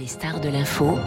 Les 0.00 0.06
stars 0.06 0.40
de 0.40 0.48
l'info 0.48 0.98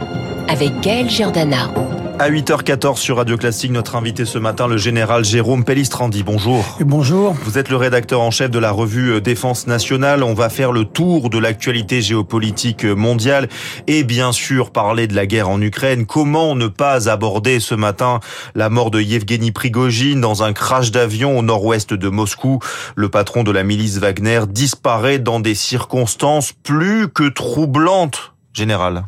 avec 0.47 0.79
Gaël 0.81 1.09
Giordana. 1.09 1.71
À 2.19 2.29
8h14 2.29 2.97
sur 2.97 3.17
Radio 3.17 3.35
Classique, 3.35 3.71
notre 3.71 3.95
invité 3.95 4.25
ce 4.25 4.37
matin, 4.37 4.67
le 4.67 4.77
général 4.77 5.25
Jérôme 5.25 5.65
Pellistrandi. 5.65 6.23
Bonjour. 6.23 6.77
Et 6.79 6.83
bonjour. 6.83 7.33
Vous 7.43 7.57
êtes 7.57 7.69
le 7.69 7.77
rédacteur 7.77 8.21
en 8.21 8.31
chef 8.31 8.51
de 8.51 8.59
la 8.59 8.71
revue 8.71 9.19
Défense 9.21 9.65
nationale. 9.65 10.23
On 10.23 10.35
va 10.35 10.49
faire 10.49 10.71
le 10.71 10.85
tour 10.85 11.29
de 11.29 11.39
l'actualité 11.39 12.01
géopolitique 12.01 12.85
mondiale 12.85 13.49
et 13.87 14.03
bien 14.03 14.31
sûr 14.31 14.71
parler 14.71 15.07
de 15.07 15.15
la 15.15 15.25
guerre 15.25 15.49
en 15.49 15.59
Ukraine. 15.61 16.05
Comment 16.05 16.55
ne 16.55 16.67
pas 16.67 17.09
aborder 17.09 17.59
ce 17.59 17.75
matin 17.75 18.19
la 18.53 18.69
mort 18.69 18.91
de 18.91 19.01
Yevgeny 19.01 19.51
Prigogine 19.51 20.21
dans 20.21 20.43
un 20.43 20.53
crash 20.53 20.91
d'avion 20.91 21.39
au 21.39 21.41
nord-ouest 21.41 21.93
de 21.93 22.09
Moscou? 22.09 22.59
Le 22.95 23.09
patron 23.09 23.43
de 23.43 23.51
la 23.51 23.63
milice 23.63 23.97
Wagner 23.97 24.41
disparaît 24.47 25.19
dans 25.19 25.39
des 25.39 25.55
circonstances 25.55 26.53
plus 26.63 27.09
que 27.09 27.27
troublantes 27.27 28.34
général. 28.55 29.05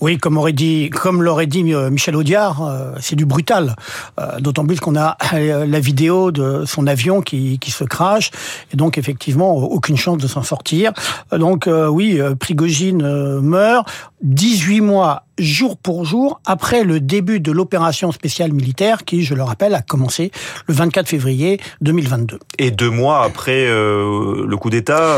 Oui, 0.00 0.18
comme 0.18 0.36
aurait 0.36 0.52
dit, 0.52 0.90
comme 0.90 1.22
l'aurait 1.22 1.46
dit 1.46 1.74
euh, 1.74 1.90
Michel 1.90 2.16
Audiard, 2.16 2.62
euh, 2.62 2.92
c'est 3.00 3.16
du 3.16 3.26
brutal. 3.26 3.74
Euh, 4.18 4.38
d'autant 4.40 4.64
plus 4.64 4.80
qu'on 4.80 4.96
a 4.96 5.16
la 5.32 5.80
vidéo 5.80 6.30
de 6.30 6.64
son 6.66 6.86
avion 6.86 7.22
qui, 7.22 7.58
qui 7.58 7.70
se 7.70 7.84
crache, 7.84 8.30
et 8.72 8.76
donc 8.76 8.98
effectivement 8.98 9.56
aucune 9.56 9.96
chance 9.96 10.18
de 10.18 10.28
s'en 10.28 10.42
sortir. 10.42 10.92
Donc 11.32 11.68
oui, 11.90 12.20
Prigogine 12.38 13.40
meurt 13.40 13.88
18 14.22 14.80
mois 14.80 15.24
jour 15.38 15.78
pour 15.78 16.04
jour 16.04 16.40
après 16.44 16.84
le 16.84 17.00
début 17.00 17.40
de 17.40 17.50
l'opération 17.50 18.12
spéciale 18.12 18.52
militaire 18.52 19.04
qui, 19.04 19.22
je 19.22 19.34
le 19.34 19.42
rappelle, 19.42 19.74
a 19.74 19.80
commencé 19.80 20.30
le 20.66 20.74
24 20.74 21.08
février 21.08 21.60
2022. 21.80 22.38
Et 22.58 22.70
deux 22.70 22.90
mois 22.90 23.24
après 23.24 23.66
le 23.66 24.56
coup 24.56 24.70
d'État 24.70 25.16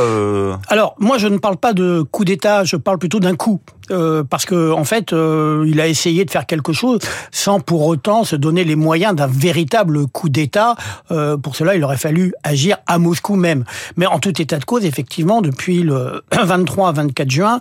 Alors, 0.68 0.94
moi, 0.98 1.18
je 1.18 1.26
ne 1.26 1.38
parle 1.38 1.56
pas 1.56 1.72
de 1.72 2.02
coup 2.02 2.24
d'État, 2.24 2.64
je 2.64 2.76
parle 2.76 2.98
plutôt 2.98 3.20
d'un 3.20 3.34
coup. 3.34 3.60
Euh, 3.92 4.24
parce 4.24 4.44
que 4.44 4.72
en 4.72 4.84
fait, 4.84 5.12
euh, 5.12 5.64
il 5.66 5.80
a 5.80 5.86
essayé 5.86 6.24
de 6.24 6.30
faire 6.30 6.46
quelque 6.46 6.72
chose 6.72 7.00
sans 7.30 7.60
pour 7.60 7.86
autant 7.86 8.24
se 8.24 8.36
donner 8.36 8.64
les 8.64 8.76
moyens 8.76 9.14
d'un 9.14 9.26
véritable 9.26 10.06
coup 10.06 10.28
d'État. 10.28 10.76
Euh, 11.10 11.36
pour 11.36 11.56
cela, 11.56 11.76
il 11.76 11.84
aurait 11.84 11.96
fallu 11.96 12.32
agir 12.42 12.78
à 12.86 12.98
Moscou 12.98 13.36
même. 13.36 13.64
Mais 13.96 14.06
en 14.06 14.18
tout 14.18 14.40
état 14.40 14.58
de 14.58 14.64
cause, 14.64 14.84
effectivement, 14.84 15.42
depuis 15.42 15.82
le 15.82 16.22
23 16.32 16.88
à 16.88 16.92
24 16.92 17.30
juin, 17.30 17.60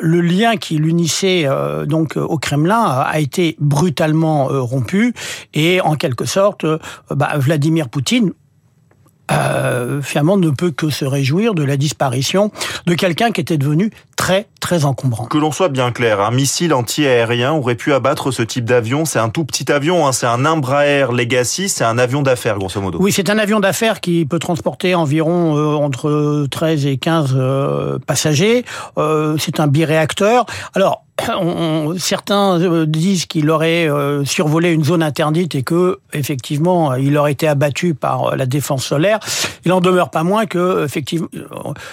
le 0.00 0.20
lien 0.20 0.56
qui 0.56 0.76
l'unissait 0.76 1.46
donc 1.86 2.16
au 2.16 2.38
Kremlin 2.38 2.82
a 2.84 3.18
été 3.20 3.56
brutalement 3.58 4.46
rompu 4.46 5.14
et 5.54 5.80
en 5.80 5.94
quelque 5.94 6.24
sorte, 6.24 6.66
bah, 7.10 7.30
Vladimir 7.36 7.88
Poutine 7.88 8.32
finalement 10.02 10.36
ne 10.36 10.50
peut 10.50 10.70
que 10.72 10.90
se 10.90 11.04
réjouir 11.04 11.54
de 11.54 11.62
la 11.62 11.76
disparition 11.76 12.50
de 12.86 12.94
quelqu'un 12.94 13.30
qui 13.30 13.40
était 13.40 13.58
devenu 13.58 13.90
très 14.16 14.48
très 14.60 14.84
encombrant. 14.84 15.26
Que 15.26 15.38
l'on 15.38 15.52
soit 15.52 15.68
bien 15.68 15.90
clair, 15.90 16.20
un 16.20 16.30
missile 16.30 16.72
anti-aérien 16.74 17.52
aurait 17.52 17.74
pu 17.74 17.92
abattre 17.92 18.30
ce 18.30 18.42
type 18.42 18.64
d'avion. 18.64 19.04
C'est 19.04 19.18
un 19.18 19.28
tout 19.28 19.44
petit 19.44 19.70
avion, 19.72 20.06
hein, 20.06 20.12
c'est 20.12 20.26
un 20.26 20.44
Embraer 20.44 21.06
Legacy, 21.12 21.68
c'est 21.68 21.84
un 21.84 21.98
avion 21.98 22.22
d'affaires 22.22 22.58
grosso 22.58 22.80
modo. 22.80 22.98
Oui, 23.00 23.12
c'est 23.12 23.30
un 23.30 23.38
avion 23.38 23.60
d'affaires 23.60 24.00
qui 24.00 24.24
peut 24.26 24.38
transporter 24.38 24.94
environ 24.94 25.56
euh, 25.56 25.74
entre 25.74 26.46
13 26.50 26.86
et 26.86 26.98
15 26.98 27.34
euh, 27.34 27.98
passagers. 28.06 28.64
Euh, 28.98 29.36
c'est 29.38 29.60
un 29.60 29.66
biréacteur. 29.66 30.46
Alors 30.74 31.04
on, 31.40 31.96
certains 31.98 32.58
disent 32.86 33.26
qu'il 33.26 33.50
aurait 33.50 33.88
euh, 33.88 34.24
survolé 34.24 34.72
une 34.72 34.84
zone 34.84 35.02
interdite 35.02 35.54
et 35.54 35.62
que 35.62 35.98
effectivement 36.12 36.94
il 36.94 37.16
aurait 37.16 37.32
été 37.32 37.48
abattu 37.48 37.94
par 37.94 38.36
la 38.36 38.46
défense 38.46 38.84
solaire. 38.84 39.20
Il 39.64 39.72
en 39.72 39.80
demeure 39.80 40.10
pas 40.10 40.22
moins 40.22 40.46
que 40.46 40.84
effectivement, 40.84 41.28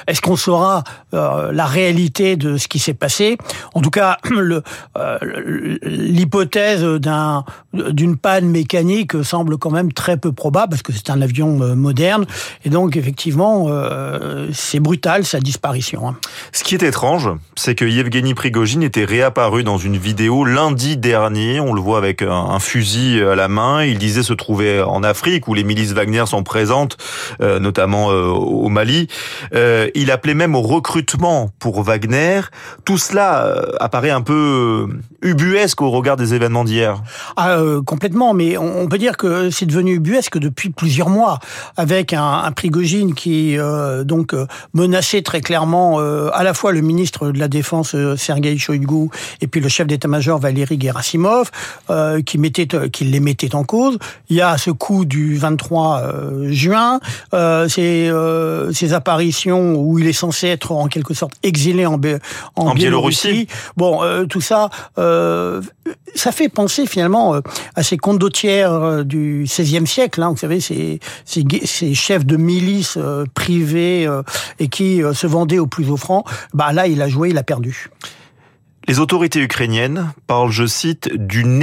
est-ce 0.07 0.21
qu'on 0.21 0.35
saura 0.35 0.83
la 1.11 1.65
réalité 1.65 2.35
de 2.35 2.56
ce 2.57 2.67
qui 2.67 2.79
s'est 2.79 2.93
passé 2.93 3.37
En 3.73 3.81
tout 3.81 3.89
cas, 3.89 4.17
l'hypothèse 5.83 6.83
d'un 6.83 7.43
d'une 7.73 8.17
panne 8.17 8.49
mécanique 8.49 9.23
semble 9.23 9.57
quand 9.57 9.69
même 9.69 9.93
très 9.93 10.17
peu 10.17 10.31
probable 10.31 10.71
parce 10.71 10.81
que 10.81 10.91
c'est 10.91 11.11
un 11.11 11.21
avion 11.21 11.75
moderne 11.75 12.25
et 12.65 12.69
donc 12.69 12.95
effectivement 12.95 13.69
c'est 14.51 14.79
brutal 14.79 15.25
sa 15.25 15.39
disparition. 15.39 16.07
Hein. 16.09 16.15
Ce 16.51 16.63
qui 16.63 16.73
est 16.73 16.83
étrange, 16.83 17.29
c'est 17.55 17.75
que 17.75 17.85
Yevgeny 17.85 18.33
Prigogine 18.33 18.83
était 18.83 19.05
réapparu 19.05 19.63
dans 19.63 19.77
une 19.77 19.97
vidéo 19.97 20.43
lundi 20.43 20.97
dernier. 20.97 21.59
On 21.59 21.73
le 21.73 21.81
voit 21.81 21.97
avec 21.97 22.21
un, 22.21 22.59
fusil 22.59 23.21
à 23.21 23.35
la 23.35 23.47
main. 23.47 23.83
Il 23.83 23.97
disait 23.97 24.23
se 24.23 24.33
trouver 24.33 24.81
en 24.81 25.03
Afrique 25.03 25.47
où 25.47 25.53
les 25.53 25.63
milices 25.63 25.93
Wagner 25.93 26.25
sont 26.25 26.43
présentes, 26.43 26.97
euh, 27.41 27.59
notamment 27.59 28.11
euh, 28.11 28.27
au 28.27 28.69
Mali. 28.69 29.07
Euh, 29.53 29.89
il 29.95 30.11
appelait 30.11 30.33
même 30.33 30.55
au 30.55 30.61
recrutement 30.61 31.51
pour 31.59 31.81
Wagner. 31.83 32.41
Tout 32.85 32.97
cela 32.97 33.53
apparaît 33.79 34.09
un 34.09 34.21
peu 34.21 34.87
ubuesque 35.21 35.81
au 35.81 35.89
regard 35.89 36.17
des 36.17 36.33
événements 36.33 36.63
d'hier. 36.63 37.01
Ah, 37.35 37.57
complètement, 37.85 38.33
mais 38.33 38.57
on, 38.57 38.87
peut 38.87 38.97
dire 38.97 39.17
que 39.17 39.49
c'est 39.49 39.65
devenu 39.65 39.95
ubuesque 39.95 40.37
depuis 40.37 40.69
plusieurs 40.69 41.09
mois, 41.09 41.39
avec 41.75 42.13
un, 42.13 42.23
un 42.43 42.51
Prigogine 42.51 43.13
qui 43.13 43.57
donc 44.05 44.35
menaçait 44.73 45.21
très 45.21 45.41
clairement 45.41 45.99
à 45.99 46.43
la 46.43 46.53
fois 46.53 46.71
le 46.71 46.81
ministre 46.81 47.31
de 47.31 47.39
la 47.39 47.47
Défense 47.47 47.95
Sergei 48.15 48.57
Shoigu 48.57 49.09
et 49.41 49.47
puis 49.47 49.61
le 49.61 49.69
chef 49.69 49.87
d'état-major 49.87 50.39
Valéry 50.39 50.79
Gerasimov, 50.79 51.51
euh, 51.89 52.21
qui, 52.21 52.37
mettait, 52.37 52.75
euh, 52.75 52.89
qui 52.89 53.05
les 53.05 53.19
mettait 53.19 53.55
en 53.55 53.63
cause. 53.63 53.97
Il 54.29 54.35
y 54.35 54.41
a 54.41 54.57
ce 54.57 54.71
coup 54.71 55.05
du 55.05 55.37
23 55.37 56.01
euh, 56.01 56.51
juin, 56.51 56.99
euh, 57.33 57.67
ces, 57.67 58.09
euh, 58.09 58.71
ces 58.73 58.93
apparitions 58.93 59.75
où 59.75 59.99
il 59.99 60.07
est 60.07 60.13
censé 60.13 60.47
être 60.47 60.71
en 60.71 60.87
quelque 60.87 61.13
sorte 61.13 61.33
exilé 61.43 61.85
en, 61.85 61.99
en, 62.55 62.73
Biélorussie. 62.73 63.47
Bon, 63.75 64.03
euh, 64.03 64.25
tout 64.25 64.41
ça, 64.41 64.69
ça 66.15 66.31
fait 66.31 66.49
penser 66.49 66.85
finalement 66.85 67.35
à 67.75 67.83
ces 67.83 67.97
condottières 67.97 69.05
du 69.05 69.45
XVIe 69.45 69.85
siècle. 69.87 70.21
Hein, 70.21 70.29
vous 70.31 70.37
savez, 70.37 70.59
ces, 70.59 70.99
ces, 71.25 71.43
ces, 71.65 71.93
chefs 71.93 72.25
de 72.25 72.37
milices 72.37 72.97
privés 73.33 74.09
et 74.59 74.67
qui 74.67 75.01
se 75.13 75.27
vendaient 75.27 75.59
au 75.59 75.67
plus 75.67 75.89
offrant. 75.89 76.23
Bah 76.53 76.73
là, 76.73 76.87
il 76.87 77.01
a 77.01 77.07
joué, 77.07 77.29
il 77.29 77.37
a 77.37 77.43
perdu. 77.43 77.89
Les 78.89 78.99
autorités 78.99 79.41
ukrainiennes 79.41 80.13
parlent, 80.27 80.49
je 80.49 80.65
cite, 80.65 81.09
d'une 81.13 81.61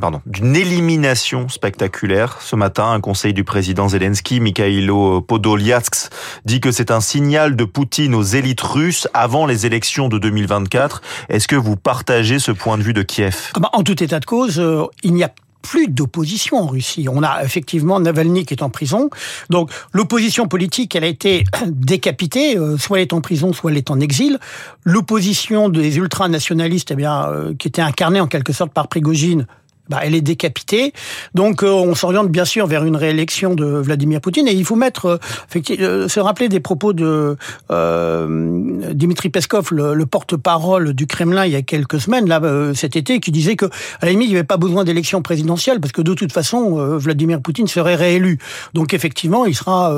pardon, 0.00 0.20
d'une 0.26 0.56
élimination 0.56 1.48
spectaculaire. 1.48 2.38
Ce 2.40 2.56
matin, 2.56 2.90
un 2.90 3.00
conseil 3.00 3.32
du 3.32 3.44
président 3.44 3.88
Zelensky, 3.88 4.40
Mikhailo 4.40 5.20
Podolyask, 5.20 6.10
dit 6.44 6.60
que 6.60 6.72
c'est 6.72 6.90
un 6.90 7.00
signal 7.00 7.54
de 7.54 7.64
Poutine 7.64 8.16
aux 8.16 8.24
élites 8.24 8.62
russes 8.62 9.06
avant 9.14 9.46
les 9.46 9.64
élections 9.64 10.08
de 10.08 10.18
2024. 10.18 11.02
Est-ce 11.28 11.46
que 11.46 11.54
vous 11.54 11.76
partagez 11.76 12.40
ce 12.40 12.50
point 12.50 12.78
de 12.78 12.82
vue 12.82 12.94
de 12.94 13.02
Kiev? 13.02 13.52
Ah 13.54 13.60
bah, 13.60 13.70
En 13.72 13.84
tout 13.84 14.02
état 14.02 14.18
de 14.18 14.24
cause, 14.24 14.58
euh, 14.58 14.86
il 15.04 15.14
n'y 15.14 15.22
a 15.22 15.30
plus 15.66 15.88
d'opposition 15.88 16.58
en 16.58 16.66
Russie. 16.66 17.08
On 17.10 17.22
a 17.22 17.42
effectivement 17.42 17.98
Navalny 17.98 18.46
qui 18.46 18.54
est 18.54 18.62
en 18.62 18.70
prison. 18.70 19.10
Donc 19.50 19.70
l'opposition 19.92 20.46
politique, 20.46 20.94
elle 20.94 21.04
a 21.04 21.08
été 21.08 21.44
décapitée. 21.66 22.56
Euh, 22.56 22.78
soit 22.78 22.98
elle 22.98 23.02
est 23.02 23.12
en 23.12 23.20
prison, 23.20 23.52
soit 23.52 23.72
elle 23.72 23.76
est 23.76 23.90
en 23.90 23.98
exil. 23.98 24.38
L'opposition 24.84 25.68
des 25.68 25.96
ultranationalistes, 25.96 26.92
eh 26.92 26.94
bien, 26.94 27.26
euh, 27.26 27.54
qui 27.58 27.66
était 27.66 27.82
incarnée 27.82 28.20
en 28.20 28.28
quelque 28.28 28.52
sorte 28.52 28.72
par 28.72 28.86
Prigogine, 28.86 29.46
bah, 29.88 30.00
elle 30.02 30.14
est 30.14 30.20
décapitée. 30.20 30.92
Donc 31.34 31.62
euh, 31.62 31.70
on 31.70 31.94
s'oriente 31.94 32.28
bien 32.28 32.44
sûr 32.44 32.66
vers 32.66 32.84
une 32.84 32.96
réélection 32.96 33.54
de 33.54 33.64
Vladimir 33.64 34.20
Poutine 34.20 34.48
et 34.48 34.52
il 34.52 34.64
faut 34.64 34.74
mettre 34.74 35.06
euh, 35.06 35.60
euh 35.80 36.08
se 36.08 36.20
rappeler 36.20 36.48
des 36.48 36.60
propos 36.60 36.92
de 36.92 37.36
euh, 37.70 38.92
Dimitri 38.92 39.28
Peskov, 39.28 39.68
le, 39.72 40.06
porte-parole 40.06 40.92
du 40.92 41.06
Kremlin 41.06 41.44
il 41.46 41.52
y 41.52 41.56
a 41.56 41.62
quelques 41.62 42.00
semaines 42.00 42.28
là 42.28 42.40
cet 42.74 42.96
été, 42.96 43.20
qui 43.20 43.32
disait 43.32 43.56
que 43.56 43.66
à 43.66 44.06
la 44.06 44.10
limite 44.10 44.28
il 44.28 44.30
n'y 44.30 44.36
avait 44.36 44.44
pas 44.44 44.56
besoin 44.56 44.84
d'élection 44.84 45.20
présidentielle 45.20 45.80
parce 45.80 45.92
que 45.92 46.02
de 46.02 46.14
toute 46.14 46.32
façon 46.32 46.96
Vladimir 46.96 47.40
Poutine 47.40 47.66
serait 47.66 47.96
réélu. 47.96 48.38
Donc 48.74 48.94
effectivement 48.94 49.46
il 49.46 49.54
sera 49.54 49.92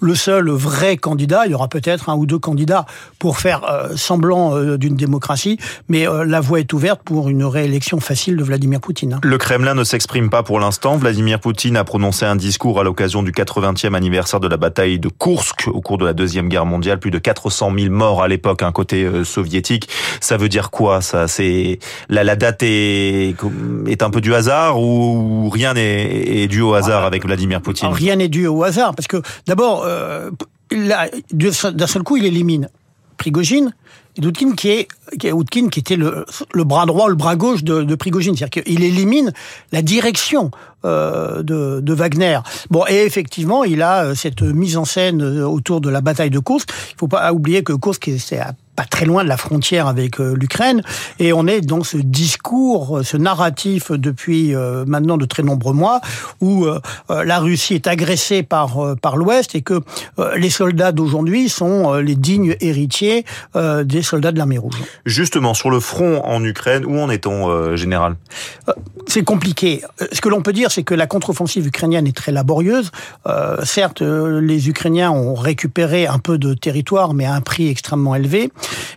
le 0.00 0.14
seul 0.14 0.50
vrai 0.50 0.96
candidat. 0.96 1.46
Il 1.46 1.52
y 1.52 1.54
aura 1.54 1.68
peut-être 1.68 2.10
un 2.10 2.16
ou 2.16 2.26
deux 2.26 2.38
candidats 2.38 2.86
pour 3.18 3.38
faire 3.38 3.90
semblant 3.96 4.76
d'une 4.76 4.96
démocratie, 4.96 5.58
mais 5.88 6.06
la 6.26 6.40
voie 6.40 6.60
est 6.60 6.72
ouverte 6.72 7.00
pour 7.02 7.28
une 7.28 7.44
réélection 7.44 7.98
facile 8.00 8.36
de 8.36 8.44
Vladimir 8.44 8.80
Poutine. 8.80 9.18
Hein. 9.26 9.30
Le 9.30 9.38
Kremlin 9.38 9.74
ne 9.74 9.84
s'exprime 9.84 10.30
pas 10.30 10.42
pour 10.42 10.60
l'instant. 10.60 10.96
Vladimir 10.96 11.40
Poutine 11.40 11.76
a 11.76 11.84
prononcé 11.84 12.24
un 12.24 12.36
discours 12.36 12.80
à 12.80 12.84
l'occasion 12.84 13.22
du 13.22 13.32
80e 13.32 13.94
anniversaire 13.94 14.40
de 14.40 14.48
la 14.48 14.56
bataille 14.56 14.98
de 14.98 15.08
Kursk 15.08 15.68
au 15.68 15.80
cours 15.80 15.98
de 15.98 16.04
la 16.04 16.12
Deuxième 16.12 16.48
Guerre 16.48 16.66
mondiale. 16.66 16.98
Plus 16.98 17.10
de 17.10 17.18
400 17.18 17.72
000 17.76 17.92
morts 17.92 18.22
à 18.22 18.28
l'époque, 18.28 18.62
un 18.62 18.72
côté 18.72 19.04
euh, 19.04 19.24
soviétique. 19.24 19.88
Ça 20.20 20.36
veut 20.36 20.48
dire 20.48 20.70
quoi 20.70 21.00
ça? 21.00 21.28
C'est 21.28 21.78
la, 22.08 22.36
date 22.36 22.62
est, 22.62 23.34
est 23.86 24.02
un 24.02 24.10
peu 24.10 24.20
du 24.20 24.34
hasard 24.34 24.80
ou 24.80 25.48
rien 25.50 25.74
n'est 25.74 26.46
dû 26.46 26.60
au 26.60 26.74
hasard 26.74 27.04
avec 27.04 27.24
Vladimir 27.24 27.60
Poutine? 27.60 27.88
Rien 27.92 28.16
n'est 28.16 28.28
dû 28.28 28.46
au 28.46 28.62
hasard 28.62 28.94
parce 28.94 29.08
que 29.08 29.22
d'abord, 29.46 29.84
euh, 29.84 30.30
d'un 30.70 31.86
seul 31.86 32.02
coup, 32.02 32.16
il 32.16 32.24
élimine 32.24 32.68
Prigogine, 33.16 33.72
et 34.16 34.20
Doutkin 34.20 34.52
qui 34.52 34.70
est, 34.70 34.88
qui, 35.18 35.28
est, 35.28 35.70
qui 35.70 35.80
était 35.80 35.96
le, 35.96 36.24
le, 36.52 36.64
bras 36.64 36.86
droit, 36.86 37.08
le 37.08 37.14
bras 37.14 37.36
gauche 37.36 37.62
de, 37.62 37.82
de 37.82 37.94
Prigogine, 37.94 38.36
c'est-à-dire 38.36 38.62
qu'il 38.62 38.82
élimine 38.82 39.32
la 39.72 39.82
direction 39.82 40.50
euh, 40.84 41.42
de, 41.42 41.80
de, 41.80 41.92
Wagner. 41.92 42.38
Bon, 42.70 42.84
et 42.88 43.04
effectivement, 43.04 43.64
il 43.64 43.82
a 43.82 44.04
euh, 44.04 44.14
cette 44.14 44.42
mise 44.42 44.76
en 44.76 44.84
scène 44.84 45.22
euh, 45.22 45.46
autour 45.46 45.80
de 45.80 45.90
la 45.90 46.00
bataille 46.00 46.30
de 46.30 46.38
Kursk. 46.38 46.70
Il 46.92 46.98
faut 46.98 47.08
pas 47.08 47.32
oublier 47.32 47.62
que 47.62 47.72
Kursk 47.72 48.10
c'est 48.18 48.38
à 48.38 48.52
pas 48.76 48.84
très 48.84 49.06
loin 49.06 49.24
de 49.24 49.28
la 49.28 49.36
frontière 49.36 49.86
avec 49.86 50.18
l'Ukraine, 50.18 50.82
et 51.18 51.32
on 51.32 51.46
est 51.46 51.60
dans 51.60 51.82
ce 51.82 51.96
discours, 51.96 53.00
ce 53.02 53.16
narratif 53.16 53.90
depuis 53.90 54.54
maintenant 54.86 55.16
de 55.16 55.24
très 55.24 55.42
nombreux 55.42 55.72
mois, 55.72 56.00
où 56.40 56.66
la 57.08 57.38
Russie 57.38 57.74
est 57.74 57.86
agressée 57.86 58.42
par 58.42 58.96
par 59.00 59.16
l'Ouest 59.16 59.54
et 59.54 59.62
que 59.62 59.80
les 60.36 60.50
soldats 60.50 60.92
d'aujourd'hui 60.92 61.48
sont 61.48 61.94
les 61.94 62.14
dignes 62.14 62.56
héritiers 62.60 63.24
des 63.54 64.02
soldats 64.02 64.32
de 64.32 64.38
l'armée 64.38 64.58
rouge. 64.58 64.76
Justement, 65.04 65.54
sur 65.54 65.70
le 65.70 65.80
front 65.80 66.22
en 66.24 66.42
Ukraine, 66.44 66.84
où 66.84 66.98
en 66.98 67.10
est-on, 67.10 67.76
général? 67.76 68.16
C'est 69.06 69.24
compliqué. 69.24 69.82
Ce 70.12 70.20
que 70.20 70.28
l'on 70.28 70.42
peut 70.42 70.52
dire, 70.52 70.70
c'est 70.70 70.82
que 70.82 70.94
la 70.94 71.06
contre-offensive 71.06 71.66
ukrainienne 71.66 72.06
est 72.06 72.16
très 72.16 72.32
laborieuse. 72.32 72.90
Euh, 73.26 73.56
certes, 73.64 74.02
euh, 74.02 74.40
les 74.40 74.68
Ukrainiens 74.68 75.10
ont 75.10 75.34
récupéré 75.34 76.06
un 76.06 76.18
peu 76.18 76.38
de 76.38 76.54
territoire, 76.54 77.14
mais 77.14 77.24
à 77.24 77.34
un 77.34 77.40
prix 77.40 77.68
extrêmement 77.68 78.14
élevé. 78.14 78.50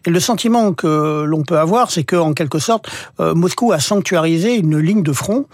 Et 0.06 0.10
le 0.10 0.20
sentiment 0.20 0.74
que 0.74 1.24
l'on 1.24 1.44
peut 1.44 1.60
avoir, 1.60 1.92
c'est 1.92 2.04
qu'en 2.04 2.34
quelque 2.34 2.60
sorte, 2.60 2.90
euh, 3.20 3.34
Moscou 3.34 3.72
a 3.72 3.80
sanctuarisé 3.80 4.56
une 4.56 4.78
ligne 4.78 5.04
de 5.04 5.14
front 5.14 5.46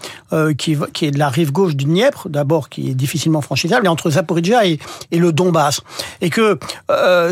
qui, 0.58 0.76
qui, 0.92 1.06
est 1.06 1.10
de 1.10 1.18
la 1.18 1.28
rive 1.28 1.52
gauche 1.52 1.76
du 1.76 1.84
Dniepr, 1.84 2.28
d'abord 2.28 2.68
qui 2.68 2.90
est 2.90 2.94
difficilement 2.94 3.40
franchissable, 3.40 3.86
et 3.86 3.88
entre 3.88 4.10
Zaporizhia 4.10 4.66
et, 4.66 4.78
et 5.12 5.18
le 5.18 5.32
Donbass. 5.32 5.80
Et 6.20 6.30
que 6.30 6.58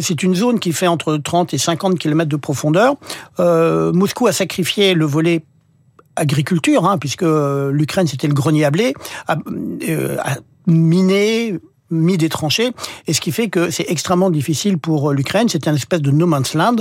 c'est 0.00 0.22
une 0.22 0.34
zone 0.34 0.60
qui 0.60 0.72
fait 0.72 0.86
entre 0.86 1.16
30 1.16 1.54
et 1.54 1.58
50 1.58 1.98
km 1.98 2.28
de 2.28 2.36
profondeur. 2.36 2.96
Moscou 3.38 4.26
a 4.26 4.32
sacrifié 4.32 4.94
le 4.94 5.04
volet 5.04 5.44
agriculture, 6.16 6.88
hein, 6.88 6.98
puisque 6.98 7.25
l'Ukraine 7.25 8.06
c'était 8.06 8.28
le 8.28 8.34
grenier 8.34 8.64
à 8.64 8.70
blé, 8.70 8.94
a, 9.26 9.34
a 9.34 10.36
miné, 10.66 11.58
mis 11.94 12.19
des 12.19 12.29
tranchées, 12.29 12.73
et 13.06 13.12
ce 13.12 13.20
qui 13.20 13.32
fait 13.32 13.49
que 13.49 13.70
c'est 13.70 13.87
extrêmement 13.88 14.31
difficile 14.31 14.79
pour 14.79 15.11
euh, 15.11 15.14
l'Ukraine. 15.14 15.49
C'est 15.49 15.69
un 15.69 15.75
espèce 15.75 16.00
de 16.00 16.11
no 16.11 16.26
man's 16.26 16.55
land. 16.55 16.76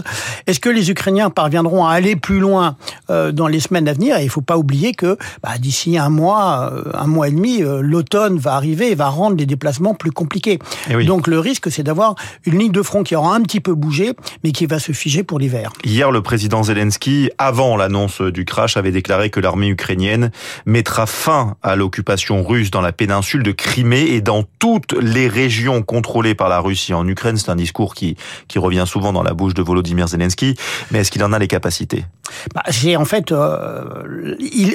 Est-ce 0.48 0.60
que 0.60 0.70
les 0.70 0.92
Ukrainiens 0.92 1.30
parviendront 1.30 1.86
à 1.86 1.94
aller 1.94 2.16
plus 2.16 2.40
loin 2.40 2.76
euh, 3.10 3.32
dans 3.32 3.48
les 3.48 3.60
semaines 3.60 3.88
à 3.88 3.94
venir? 3.94 4.18
Et 4.18 4.24
il 4.24 4.30
faut 4.30 4.42
pas 4.42 4.58
oublier 4.58 4.94
que 4.94 5.18
bah, 5.42 5.58
d'ici 5.60 5.98
un 5.98 6.10
mois, 6.10 6.72
euh, 6.74 6.84
un 6.94 7.08
mois 7.08 7.28
et 7.28 7.32
demi, 7.32 7.62
l'automne 7.62 8.38
va 8.38 8.54
arriver 8.54 8.92
et 8.92 8.96
va 8.96 9.10
rendre 9.10 9.38
les 9.38 9.46
déplacements 9.46 9.94
plus 9.94 10.12
compliqués. 10.12 10.60
Eh 10.90 11.04
Donc 11.04 11.28
le 11.28 11.40
risque, 11.40 11.72
c'est 11.72 11.84
d'avoir 11.84 12.16
une 12.46 12.60
ligne 12.60 12.72
de 12.72 12.82
front 12.82 13.04
qui 13.04 13.16
aura 13.16 13.36
un 13.36 13.42
petit 13.42 13.60
peu 13.60 13.74
bougé, 13.74 14.14
mais 14.44 14.52
qui 14.52 14.66
va 14.66 14.80
se 14.80 14.92
figer 14.92 15.24
pour 15.24 15.40
l'hiver. 15.40 15.72
Hier, 15.84 16.12
le 16.12 16.22
président 16.22 16.64
Zelensky, 16.64 17.30
avant 17.38 17.78
l'annonce 17.78 18.22
du 18.22 18.46
crash, 18.46 18.78
avait 18.78 18.92
déclaré 18.92 19.30
que 19.30 19.40
l'armée 19.40 19.68
ukrainienne 19.68 20.32
mettra 20.66 21.06
fin 21.06 21.56
à 21.62 21.76
l'occupation 21.76 22.44
russe 22.44 22.72
dans 22.72 22.82
la 22.82 22.92
péninsule 22.92 23.44
de 23.44 23.52
Crimée 23.52 24.08
et 24.12 24.22
dans 24.22 24.44
toute 24.60 24.94
les 25.04 25.28
régions 25.28 25.82
contrôlées 25.82 26.36
par 26.36 26.50
la 26.50 26.60
Russie 26.60 26.94
en 26.94 27.08
Ukraine. 27.08 27.38
C'est 27.38 27.50
un 27.50 27.56
discours 27.56 27.94
qui, 27.94 28.16
qui 28.48 28.60
revient 28.60 28.86
souvent 28.88 29.14
dans 29.14 29.24
la 29.24 29.34
bouche 29.34 29.54
de 29.54 29.62
Volodymyr 29.62 30.08
Zelensky. 30.08 30.56
Mais 30.92 31.00
est-ce 31.00 31.12
qu'il 31.12 31.24
en 31.24 31.34
a 31.34 31.40
les 31.40 31.48
capacités? 31.48 32.06
Bah, 32.54 32.64
C'est 32.70 32.96
en 32.96 33.06
fait, 33.06 33.32
euh, 33.32 33.84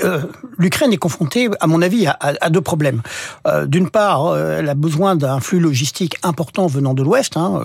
euh, 0.04 0.22
l'Ukraine 0.58 0.92
est 0.92 0.98
confrontée, 0.98 1.48
à 1.60 1.66
mon 1.66 1.82
avis, 1.82 2.06
à, 2.06 2.50
deux 2.50 2.60
problèmes. 2.60 3.02
Euh, 3.46 3.66
d'une 3.66 3.90
part, 3.90 4.36
elle 4.36 4.68
a 4.68 4.74
besoin 4.74 5.16
d'un 5.16 5.40
flux 5.40 5.60
logistique 5.60 6.16
important 6.22 6.66
venant 6.66 6.94
de 6.94 7.02
l'Ouest, 7.02 7.36
hein, 7.36 7.60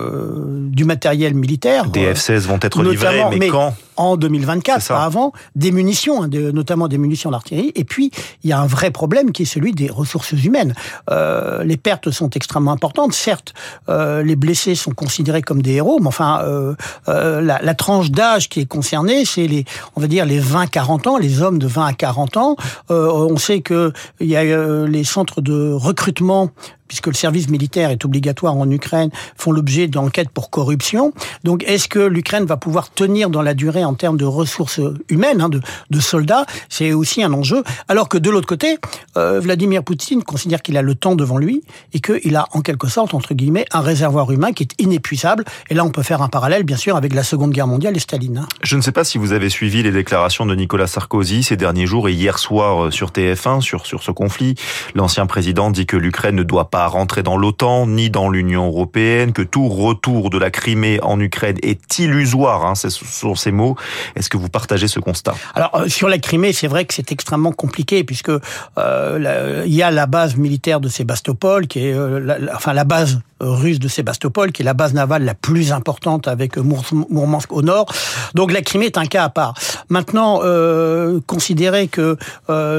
du 0.70 0.84
matériel 0.84 1.34
militaire. 1.34 1.86
Des 1.86 2.12
F-16 2.12 2.40
vont 2.40 2.58
être 2.62 2.82
livrés, 2.82 3.24
mais, 3.38 3.48
quand? 3.48 3.74
En 3.96 4.16
2024, 4.16 4.88
pas 4.88 5.04
avant. 5.04 5.32
Des 5.54 5.72
munitions, 5.72 6.22
hein, 6.22 6.28
notamment 6.28 6.88
des 6.88 6.98
munitions 6.98 7.30
d'artillerie. 7.30 7.72
Et 7.74 7.84
puis, 7.84 8.10
il 8.42 8.50
y 8.50 8.52
a 8.52 8.60
un 8.60 8.66
vrai 8.66 8.90
problème 8.90 9.32
qui 9.32 9.42
est 9.42 9.46
celui 9.46 9.72
des 9.72 9.88
ressources 9.88 10.32
humaines. 10.32 10.74
les 11.10 11.76
pertes 11.76 12.10
sont 12.10 12.30
extrêmement 12.30 12.72
importante. 12.72 13.12
Certes, 13.12 13.54
euh, 13.88 14.22
les 14.22 14.36
blessés 14.36 14.74
sont 14.74 14.92
considérés 14.92 15.42
comme 15.42 15.62
des 15.62 15.72
héros, 15.72 15.98
mais 16.00 16.08
enfin, 16.08 16.40
euh, 16.42 16.74
euh, 17.08 17.40
la, 17.40 17.60
la, 17.62 17.74
tranche 17.74 18.10
d'âge 18.10 18.48
qui 18.48 18.60
est 18.60 18.66
concernée, 18.66 19.24
c'est 19.24 19.46
les, 19.46 19.64
on 19.96 20.00
va 20.00 20.06
dire 20.06 20.24
les 20.24 20.40
20-40 20.40 21.08
ans, 21.08 21.18
les 21.18 21.42
hommes 21.42 21.58
de 21.58 21.66
20 21.66 21.86
à 21.86 21.92
40 21.92 22.36
ans. 22.36 22.56
on 22.88 23.36
sait 23.36 23.60
que 23.60 23.92
il 24.20 24.28
y 24.28 24.36
a 24.36 24.86
les 24.86 25.04
centres 25.04 25.40
de 25.40 25.72
recrutement 25.72 26.50
puisque 26.88 27.06
le 27.06 27.14
service 27.14 27.48
militaire 27.48 27.90
est 27.90 28.04
obligatoire 28.04 28.56
en 28.56 28.70
Ukraine, 28.70 29.10
font 29.36 29.52
l'objet 29.52 29.88
d'enquêtes 29.88 30.30
pour 30.30 30.50
corruption. 30.50 31.12
Donc, 31.42 31.64
est-ce 31.66 31.88
que 31.88 31.98
l'Ukraine 31.98 32.44
va 32.44 32.56
pouvoir 32.56 32.90
tenir 32.90 33.30
dans 33.30 33.42
la 33.42 33.54
durée 33.54 33.84
en 33.84 33.94
termes 33.94 34.16
de 34.16 34.24
ressources 34.24 34.80
humaines, 35.08 35.40
hein, 35.40 35.48
de, 35.48 36.00
soldats? 36.00 36.46
C'est 36.68 36.92
aussi 36.92 37.22
un 37.22 37.32
enjeu. 37.32 37.62
Alors 37.88 38.08
que 38.08 38.18
de 38.18 38.30
l'autre 38.30 38.46
côté, 38.46 38.78
euh, 39.16 39.40
Vladimir 39.40 39.82
Poutine 39.82 40.22
considère 40.22 40.62
qu'il 40.62 40.76
a 40.76 40.82
le 40.82 40.94
temps 40.94 41.14
devant 41.14 41.38
lui 41.38 41.62
et 41.92 42.00
qu'il 42.00 42.36
a 42.36 42.46
en 42.52 42.60
quelque 42.60 42.88
sorte, 42.88 43.14
entre 43.14 43.34
guillemets, 43.34 43.64
un 43.72 43.80
réservoir 43.80 44.30
humain 44.30 44.52
qui 44.52 44.64
est 44.64 44.82
inépuisable. 44.82 45.44
Et 45.70 45.74
là, 45.74 45.84
on 45.84 45.90
peut 45.90 46.02
faire 46.02 46.22
un 46.22 46.28
parallèle, 46.28 46.64
bien 46.64 46.76
sûr, 46.76 46.96
avec 46.96 47.14
la 47.14 47.22
Seconde 47.22 47.52
Guerre 47.52 47.66
mondiale 47.66 47.96
et 47.96 48.00
Staline. 48.00 48.38
Hein. 48.38 48.48
Je 48.62 48.76
ne 48.76 48.82
sais 48.82 48.92
pas 48.92 49.04
si 49.04 49.18
vous 49.18 49.32
avez 49.32 49.48
suivi 49.48 49.82
les 49.82 49.92
déclarations 49.92 50.46
de 50.46 50.54
Nicolas 50.54 50.86
Sarkozy 50.86 51.42
ces 51.42 51.56
derniers 51.56 51.86
jours 51.86 52.08
et 52.08 52.12
hier 52.12 52.38
soir 52.38 52.84
euh, 52.84 52.90
sur 52.90 53.10
TF1 53.10 53.60
sur, 53.60 53.86
sur 53.86 54.02
ce 54.02 54.10
conflit. 54.10 54.54
L'ancien 54.94 55.26
président 55.26 55.70
dit 55.70 55.86
que 55.86 55.96
l'Ukraine 55.96 56.36
ne 56.36 56.42
doit 56.42 56.70
pas 56.70 56.73
rentrer 56.74 57.22
dans 57.22 57.36
l'OTAN 57.36 57.86
ni 57.86 58.10
dans 58.10 58.28
l'Union 58.28 58.66
européenne, 58.66 59.32
que 59.32 59.42
tout 59.42 59.68
retour 59.68 60.30
de 60.30 60.38
la 60.38 60.50
Crimée 60.50 60.98
en 61.02 61.18
Ukraine 61.20 61.56
est 61.62 61.98
illusoire, 61.98 62.66
hein, 62.66 62.74
ce 62.74 62.90
sont 62.90 63.34
ces 63.34 63.52
mots. 63.52 63.76
Est-ce 64.16 64.28
que 64.28 64.36
vous 64.36 64.48
partagez 64.48 64.88
ce 64.88 65.00
constat? 65.00 65.34
Alors 65.54 65.74
euh, 65.74 65.88
sur 65.88 66.08
la 66.08 66.18
Crimée, 66.18 66.52
c'est 66.52 66.66
vrai 66.66 66.84
que 66.84 66.94
c'est 66.94 67.12
extrêmement 67.12 67.52
compliqué 67.52 68.04
puisque 68.04 68.30
euh, 68.30 69.62
il 69.66 69.74
y 69.74 69.82
a 69.82 69.90
la 69.90 70.06
base 70.06 70.36
militaire 70.36 70.80
de 70.80 70.88
Sébastopol 70.88 71.66
qui 71.66 71.86
est 71.86 71.94
euh, 71.94 72.20
la, 72.20 72.54
enfin 72.54 72.72
la 72.72 72.84
base 72.84 73.20
russe 73.40 73.78
de 73.78 73.88
Sébastopol, 73.88 74.52
qui 74.52 74.62
est 74.62 74.64
la 74.64 74.74
base 74.74 74.94
navale 74.94 75.24
la 75.24 75.34
plus 75.34 75.72
importante 75.72 76.28
avec 76.28 76.56
Mourmansk 76.56 77.52
au 77.52 77.62
nord. 77.62 77.92
Donc 78.34 78.52
la 78.52 78.62
Crimée 78.62 78.86
est 78.86 78.96
un 78.96 79.06
cas 79.06 79.24
à 79.24 79.28
part. 79.28 79.54
Maintenant, 79.90 80.40
euh, 80.42 81.20
considérer 81.26 81.88
que 81.88 82.16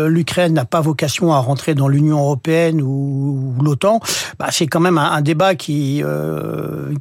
l'Ukraine 0.07 0.53
n'a 0.53 0.65
pas 0.65 0.81
vocation 0.81 1.33
à 1.33 1.39
rentrer 1.39 1.75
dans 1.75 1.87
l'Union 1.87 2.19
européenne 2.19 2.81
ou, 2.81 3.53
l'OTAN, 3.61 3.84
bah, 4.39 4.47
c'est 4.51 4.67
quand 4.67 4.79
même 4.79 4.97
un, 4.97 5.21
débat 5.21 5.55
qui, 5.55 6.01
euh, 6.03 6.93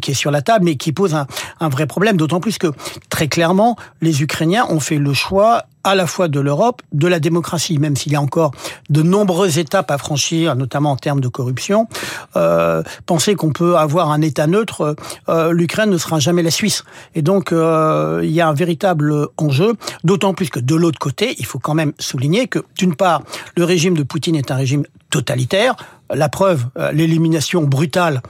qui, 0.00 0.10
est 0.10 0.14
sur 0.14 0.30
la 0.30 0.42
table, 0.42 0.64
mais 0.64 0.76
qui 0.76 0.92
pose 0.92 1.14
un 1.14 1.68
vrai 1.68 1.86
problème, 1.86 2.16
d'autant 2.16 2.40
plus 2.40 2.58
que 2.58 2.68
très 3.08 3.28
clairement, 3.28 3.76
les 4.00 4.22
Ukrainiens 4.22 4.66
ont 4.68 4.80
fait 4.80 4.98
le 4.98 5.12
choix 5.14 5.64
à 5.86 5.94
la 5.94 6.06
fois 6.06 6.26
de 6.26 6.40
l'Europe, 6.40 6.82
de 6.92 7.06
la 7.06 7.20
démocratie, 7.20 7.78
même 7.78 7.94
s'il 7.94 8.12
y 8.12 8.16
a 8.16 8.20
encore 8.20 8.50
de 8.90 9.02
nombreuses 9.02 9.58
étapes 9.58 9.92
à 9.92 9.98
franchir, 9.98 10.56
notamment 10.56 10.90
en 10.90 10.96
termes 10.96 11.20
de 11.20 11.28
corruption. 11.28 11.86
Euh, 12.34 12.82
penser 13.06 13.36
qu'on 13.36 13.52
peut 13.52 13.76
avoir 13.76 14.10
un 14.10 14.20
État 14.20 14.48
neutre, 14.48 14.96
euh, 15.28 15.52
l'Ukraine 15.52 15.90
ne 15.90 15.98
sera 15.98 16.18
jamais 16.18 16.42
la 16.42 16.50
Suisse. 16.50 16.84
Et 17.14 17.22
donc, 17.22 17.52
euh, 17.52 18.20
il 18.24 18.32
y 18.32 18.40
a 18.40 18.48
un 18.48 18.52
véritable 18.52 19.28
enjeu, 19.36 19.74
d'autant 20.02 20.34
plus 20.34 20.50
que 20.50 20.58
de 20.58 20.74
l'autre 20.74 20.98
côté, 20.98 21.36
il 21.38 21.46
faut 21.46 21.60
quand 21.60 21.74
même 21.74 21.92
souligner 22.00 22.48
que, 22.48 22.64
d'une 22.76 22.96
part, 22.96 23.22
le 23.56 23.64
régime 23.64 23.96
de 23.96 24.02
Poutine 24.02 24.34
est 24.34 24.50
un 24.50 24.56
régime 24.56 24.84
totalitaire. 25.10 25.76
La 26.12 26.28
preuve, 26.28 26.66
euh, 26.78 26.92
l'élimination 26.92 27.62
brutale 27.62 28.22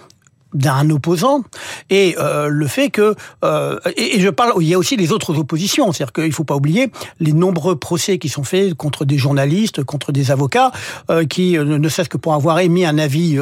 d'un 0.57 0.89
opposant 0.91 1.43
et 1.91 2.17
euh, 2.19 2.49
le 2.49 2.67
fait 2.67 2.91
que 2.91 3.15
euh, 3.45 3.79
et, 3.97 4.19
je 4.21 4.29
parle 4.31 4.53
il 4.61 4.69
y 4.69 4.75
a 4.75 4.79
aussi 4.79 4.97
les 4.97 5.13
autres 5.13 5.39
oppositions. 5.39 5.93
C'est-à-dire 5.93 6.13
qu'il 6.13 6.33
faut 6.33 6.45
pas 6.45 6.57
oublier 6.57 6.91
les 7.21 7.33
nombreux 7.33 7.77
procès 7.77 8.19
qui 8.19 8.29
sont 8.29 8.45
faits 8.45 8.75
contre 8.75 9.05
des 9.05 9.19
journalistes 9.19 9.85
contre 9.85 10.13
des 10.13 10.31
avocats 10.31 10.73
euh, 11.11 11.25
qui 11.27 11.53
ne 11.53 11.89
cessent 11.89 12.09
que 12.09 12.17
pour 12.17 12.35
avoir 12.35 12.59
émis 12.61 12.85
un 12.85 12.99
avis 12.99 13.39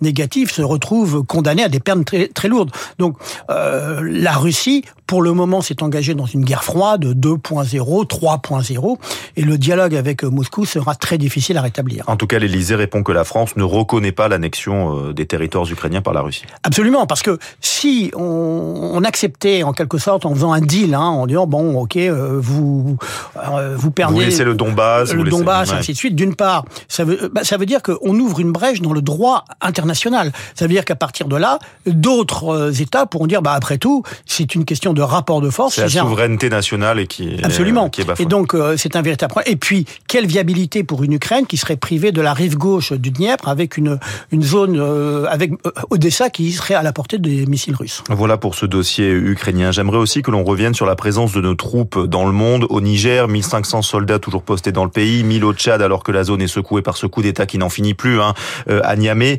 négatif 0.00 0.52
se 0.52 0.62
retrouvent 0.62 1.24
condamnés 1.24 1.64
à 1.64 1.68
des 1.68 1.80
peines 1.80 2.04
très 2.04 2.28
très 2.28 2.48
lourdes. 2.48 2.70
Donc 2.98 3.16
la 3.48 4.32
Russie 4.32 4.84
pour 5.12 5.20
le 5.20 5.34
moment, 5.34 5.60
s'est 5.60 5.82
engagé 5.82 6.14
dans 6.14 6.24
une 6.24 6.42
guerre 6.42 6.64
froide 6.64 7.04
2.0, 7.04 8.06
3.0, 8.06 8.96
et 9.36 9.42
le 9.42 9.58
dialogue 9.58 9.94
avec 9.94 10.22
Moscou 10.22 10.64
sera 10.64 10.94
très 10.94 11.18
difficile 11.18 11.58
à 11.58 11.60
rétablir. 11.60 12.04
En 12.06 12.16
tout 12.16 12.26
cas, 12.26 12.38
l'Élysée 12.38 12.76
répond 12.76 13.02
que 13.02 13.12
la 13.12 13.24
France 13.24 13.54
ne 13.56 13.62
reconnaît 13.62 14.12
pas 14.12 14.28
l'annexion 14.28 15.08
euh, 15.08 15.12
des 15.12 15.26
territoires 15.26 15.70
ukrainiens 15.70 16.00
par 16.00 16.14
la 16.14 16.22
Russie. 16.22 16.44
Absolument, 16.62 17.06
parce 17.06 17.20
que 17.20 17.38
si 17.60 18.10
on, 18.16 19.02
acceptait 19.04 19.64
en 19.64 19.74
quelque 19.74 19.98
sorte 19.98 20.24
en 20.24 20.32
faisant 20.32 20.54
un 20.54 20.62
deal, 20.62 20.94
hein, 20.94 21.00
en 21.00 21.26
disant 21.26 21.46
bon, 21.46 21.78
ok, 21.78 21.96
euh, 21.96 22.38
vous 22.40 22.96
euh, 23.36 23.74
vous 23.76 23.90
perdez, 23.90 24.14
vous 24.14 24.20
laissez 24.20 24.44
le 24.44 24.54
Donbass, 24.54 25.12
le 25.12 25.24
Donbass, 25.24 25.72
ainsi 25.72 25.92
de 25.92 25.96
suite. 25.98 26.16
D'une 26.16 26.36
part, 26.36 26.64
ça 26.88 27.04
veut 27.04 27.30
bah, 27.30 27.44
ça 27.44 27.58
veut 27.58 27.66
dire 27.66 27.82
qu'on 27.82 28.18
ouvre 28.18 28.40
une 28.40 28.52
brèche 28.52 28.80
dans 28.80 28.94
le 28.94 29.02
droit 29.02 29.44
international. 29.60 30.32
Ça 30.54 30.64
veut 30.64 30.72
dire 30.72 30.86
qu'à 30.86 30.96
partir 30.96 31.28
de 31.28 31.36
là, 31.36 31.58
d'autres 31.84 32.80
États 32.80 33.04
pourront 33.04 33.26
dire 33.26 33.42
bah 33.42 33.52
après 33.52 33.76
tout, 33.76 34.04
c'est 34.24 34.54
une 34.54 34.64
question 34.64 34.94
de 34.94 35.01
rapport 35.04 35.40
de 35.40 35.50
force. 35.50 35.74
C'est 35.74 35.82
la 35.82 35.88
souveraineté 35.88 36.48
nationale 36.48 37.00
et 37.00 37.06
qui 37.06 37.28
est, 37.28 37.44
Absolument. 37.44 37.88
Qui 37.90 38.02
est 38.02 38.06
et 38.18 38.26
donc, 38.26 38.54
euh, 38.54 38.76
c'est 38.76 38.96
un 38.96 39.02
véritable 39.02 39.30
problème. 39.30 39.52
Et 39.52 39.56
puis, 39.56 39.86
quelle 40.08 40.26
viabilité 40.26 40.84
pour 40.84 41.02
une 41.02 41.12
Ukraine 41.12 41.46
qui 41.46 41.56
serait 41.56 41.76
privée 41.76 42.12
de 42.12 42.20
la 42.20 42.32
rive 42.32 42.56
gauche 42.56 42.92
du 42.92 43.10
Dniepr 43.10 43.48
avec 43.48 43.76
une, 43.76 43.98
une 44.30 44.42
zone, 44.42 44.78
euh, 44.78 45.26
avec 45.28 45.52
euh, 45.66 45.70
Odessa 45.90 46.30
qui 46.30 46.52
serait 46.52 46.74
à 46.74 46.82
la 46.82 46.92
portée 46.92 47.18
des 47.18 47.46
missiles 47.46 47.74
russes? 47.74 48.02
Voilà 48.10 48.36
pour 48.36 48.54
ce 48.54 48.66
dossier 48.66 49.10
ukrainien. 49.10 49.72
J'aimerais 49.72 49.98
aussi 49.98 50.22
que 50.22 50.30
l'on 50.30 50.44
revienne 50.44 50.74
sur 50.74 50.86
la 50.86 50.96
présence 50.96 51.32
de 51.32 51.40
nos 51.40 51.54
troupes 51.54 51.98
dans 51.98 52.26
le 52.26 52.32
monde. 52.32 52.66
Au 52.68 52.80
Niger, 52.80 53.28
1500 53.28 53.82
soldats 53.82 54.18
toujours 54.18 54.42
postés 54.42 54.72
dans 54.72 54.84
le 54.84 54.90
pays, 54.90 55.24
1000 55.24 55.44
au 55.44 55.52
Tchad 55.52 55.82
alors 55.82 56.02
que 56.02 56.12
la 56.12 56.24
zone 56.24 56.42
est 56.42 56.48
secouée 56.48 56.82
par 56.82 56.96
ce 56.96 57.06
coup 57.06 57.22
d'État 57.22 57.46
qui 57.46 57.58
n'en 57.58 57.68
finit 57.68 57.94
plus 57.94 58.20
hein, 58.20 58.34
à 58.68 58.96
Niamey. 58.96 59.38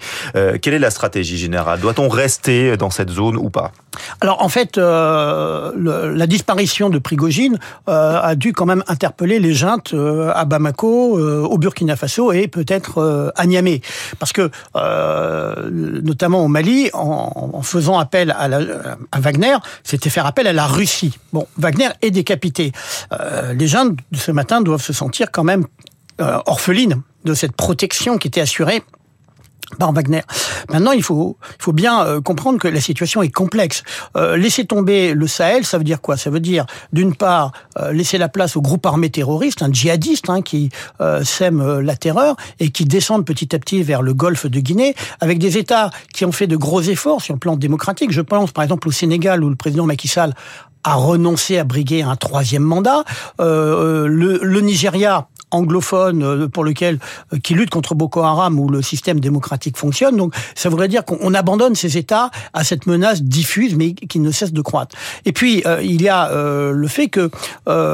quelle 0.61 0.73
est 0.73 0.79
la 0.79 0.91
stratégie 0.91 1.37
générale? 1.37 1.79
Doit-on 1.79 2.09
rester 2.09 2.77
dans 2.77 2.89
cette 2.89 3.09
zone 3.09 3.37
ou 3.37 3.49
pas? 3.49 3.71
Alors 4.21 4.41
en 4.41 4.49
fait, 4.49 4.77
euh, 4.77 5.71
la 6.15 6.27
disparition 6.27 6.89
de 6.89 6.99
Prigogine 6.99 7.59
euh, 7.89 8.19
a 8.21 8.35
dû 8.35 8.53
quand 8.53 8.65
même 8.65 8.83
interpeller 8.87 9.39
les 9.39 9.53
juntes 9.53 9.93
euh, 9.93 10.31
à 10.33 10.45
Bamako, 10.45 11.19
au 11.19 11.57
Burkina 11.57 11.95
Faso 11.95 12.31
et 12.31 12.47
peut-être 12.47 13.33
à 13.35 13.45
Niamey, 13.45 13.81
parce 14.19 14.33
que 14.33 14.49
notamment 15.71 16.43
au 16.43 16.47
Mali, 16.47 16.89
en, 16.93 17.61
faisant 17.61 17.97
appel 17.97 18.31
à, 18.31 18.49
à 19.11 19.19
Wagner, 19.19 19.55
c'était 19.83 20.09
faire 20.09 20.25
appel 20.25 20.47
à 20.47 20.53
la 20.53 20.67
Russie. 20.67 21.17
Bon, 21.31 21.47
Wagner 21.57 21.89
est 22.01 22.11
décapité. 22.11 22.71
les 23.53 23.67
juntes 23.67 23.97
de 24.11 24.17
ce 24.17 24.31
matin 24.31 24.61
doivent 24.61 24.81
se 24.81 24.93
sentir 24.93 25.31
quand 25.31 25.43
même 25.43 25.65
orphelines 26.19 27.01
de 27.25 27.33
cette 27.33 27.53
protection 27.53 28.17
qui 28.17 28.27
était 28.27 28.41
assurée 28.41 28.83
par 29.77 29.93
Wagner. 29.93 30.21
Maintenant, 30.69 30.91
il 30.91 31.03
faut, 31.03 31.37
il 31.59 31.63
faut 31.63 31.73
bien 31.73 32.05
euh, 32.05 32.21
comprendre 32.21 32.59
que 32.59 32.67
la 32.67 32.81
situation 32.81 33.21
est 33.21 33.29
complexe. 33.29 33.83
Euh, 34.15 34.37
laisser 34.37 34.65
tomber 34.65 35.13
le 35.13 35.27
Sahel, 35.27 35.65
ça 35.65 35.77
veut 35.77 35.83
dire 35.83 36.01
quoi? 36.01 36.17
Ça 36.17 36.29
veut 36.29 36.39
dire, 36.39 36.65
d'une 36.91 37.15
part, 37.15 37.51
euh, 37.79 37.91
laisser 37.91 38.17
la 38.17 38.29
place 38.29 38.55
aux 38.55 38.61
groupes 38.61 38.85
armés 38.85 39.09
terroristes, 39.09 39.61
un 39.61 39.71
djihadiste 39.71 40.29
hein, 40.29 40.41
qui 40.41 40.69
sème 41.23 41.79
la 41.79 41.95
terreur 41.95 42.35
et 42.59 42.69
qui 42.69 42.85
descendent 42.85 43.25
petit 43.25 43.55
à 43.55 43.59
petit 43.59 43.83
vers 43.83 44.01
le 44.01 44.13
golfe 44.13 44.45
de 44.45 44.59
Guinée, 44.59 44.95
avec 45.19 45.39
des 45.39 45.57
États 45.57 45.91
qui 46.13 46.25
ont 46.25 46.31
fait 46.31 46.47
de 46.47 46.55
gros 46.55 46.81
efforts 46.81 47.21
sur 47.21 47.33
le 47.33 47.39
plan 47.39 47.55
démocratique. 47.55 48.11
Je 48.11 48.21
pense 48.21 48.51
par 48.51 48.63
exemple 48.63 48.87
au 48.87 48.91
Sénégal 48.91 49.43
où 49.43 49.49
le 49.49 49.55
président 49.55 49.85
Macky 49.85 50.07
Sall 50.07 50.33
a 50.83 50.95
renoncé 50.95 51.57
à 51.57 51.63
briguer 51.63 52.03
un 52.03 52.15
troisième 52.15 52.63
mandat. 52.63 53.03
le, 53.39 54.07
le 54.41 54.61
Nigeria 54.61 55.27
anglophone 55.53 56.23
euh, 56.23 56.47
pour 56.47 56.63
lequel 56.63 56.99
euh, 57.33 57.37
qui 57.39 57.53
lutte 57.53 57.69
contre 57.69 57.95
Boko 57.95 58.21
Haram 58.21 58.59
où 58.59 58.69
le 58.69 58.81
système 58.81 59.19
démocratique 59.19 59.77
fonctionne. 59.77 60.17
Donc 60.17 60.33
ça 60.55 60.69
voudrait 60.69 60.87
dire 60.87 61.05
qu'on 61.05 61.33
abandonne 61.33 61.75
ces 61.75 61.97
États 61.97 62.31
à 62.53 62.63
cette 62.63 62.85
menace 62.85 63.21
diffuse 63.21 63.75
mais 63.75 63.93
qui 63.93 64.19
ne 64.19 64.31
cesse 64.31 64.53
de 64.53 64.61
croître. 64.61 64.95
Et 65.25 65.31
puis 65.31 65.63
euh, 65.65 65.81
il 65.81 66.01
y 66.01 66.09
a 66.09 66.31
le 66.33 66.87
fait 66.87 67.07
que 67.07 67.29